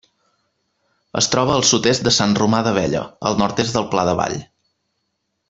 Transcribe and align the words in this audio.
Es 1.21 1.27
troba 1.33 1.53
al 1.55 1.65
sud-est 1.71 2.07
de 2.07 2.13
Sant 2.15 2.33
Romà 2.41 2.63
d'Abella, 2.69 3.03
al 3.31 3.39
nord-est 3.43 3.79
del 3.79 3.87
Pla 3.93 4.09
de 4.11 4.17
Vall. 4.23 4.41